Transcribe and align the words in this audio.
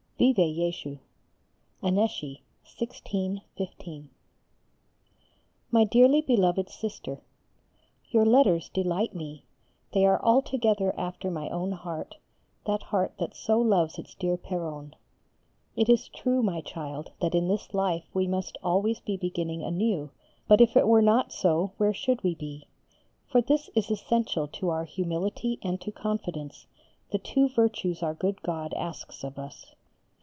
_Vive 0.23 0.53
[+] 0.55 0.55
Jésus! 0.55 0.99
ANNECY, 1.81 2.43
1615. 2.63 4.09
MY 5.71 5.83
DEARLY 5.85 6.21
BELOVED 6.21 6.69
SISTER, 6.69 7.23
Your 8.11 8.23
letters 8.23 8.69
delight 8.69 9.15
me, 9.15 9.45
they 9.93 10.05
are 10.05 10.21
altogether 10.23 10.93
after 10.95 11.31
my 11.31 11.49
own 11.49 11.71
heart, 11.71 12.17
that 12.67 12.83
heart 12.83 13.15
that 13.17 13.35
so 13.35 13.59
loves 13.59 13.97
its 13.97 14.13
dear 14.13 14.37
Péronne. 14.37 14.93
It 15.75 15.89
is 15.89 16.07
true, 16.07 16.43
my 16.43 16.61
child, 16.61 17.09
that 17.19 17.33
in 17.33 17.47
this 17.47 17.73
life 17.73 18.05
we 18.13 18.27
must 18.27 18.59
always 18.61 18.99
be 18.99 19.17
beginning 19.17 19.63
anew, 19.63 20.11
but 20.47 20.61
if 20.61 20.77
it 20.77 20.87
were 20.87 21.01
not 21.01 21.31
so 21.33 21.71
where 21.77 21.95
should 21.95 22.23
we 22.23 22.35
be? 22.35 22.67
For 23.25 23.41
this 23.41 23.71
is 23.73 23.89
essential 23.89 24.47
to 24.49 24.69
our 24.69 24.85
humility 24.85 25.57
and 25.63 25.81
to 25.81 25.91
confidence, 25.91 26.67
the 27.09 27.17
two 27.17 27.49
virtues 27.49 28.03
our 28.03 28.13
good 28.13 28.43
God 28.43 28.75
asks 28.75 29.23
of 29.23 29.39
us. 29.39 29.73